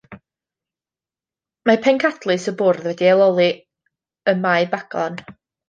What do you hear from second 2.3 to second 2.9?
y bwrdd